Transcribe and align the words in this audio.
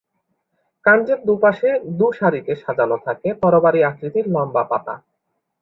কান্ডের 0.85 1.19
দুপাশে 1.27 1.69
দু 1.99 2.07
সারিতে 2.17 2.53
সাজানো 2.63 2.97
থাকে 3.05 3.29
তরবারি 3.41 3.79
আকৃতির 3.89 4.25
লম্বা 4.33 4.63
পাতা। 4.71 4.95